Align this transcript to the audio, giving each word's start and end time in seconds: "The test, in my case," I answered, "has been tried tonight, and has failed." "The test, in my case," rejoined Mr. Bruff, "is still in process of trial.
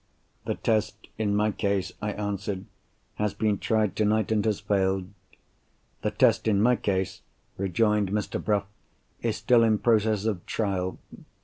"The 0.45 0.55
test, 0.55 1.09
in 1.19 1.35
my 1.35 1.51
case," 1.51 1.91
I 2.01 2.13
answered, 2.13 2.65
"has 3.17 3.35
been 3.35 3.59
tried 3.59 3.95
tonight, 3.95 4.31
and 4.31 4.43
has 4.45 4.59
failed." 4.59 5.09
"The 6.01 6.09
test, 6.09 6.47
in 6.47 6.59
my 6.59 6.75
case," 6.75 7.21
rejoined 7.55 8.09
Mr. 8.11 8.43
Bruff, 8.43 8.65
"is 9.21 9.37
still 9.37 9.61
in 9.63 9.77
process 9.77 10.25
of 10.25 10.43
trial. 10.47 10.97